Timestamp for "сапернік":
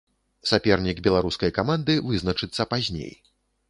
0.51-1.03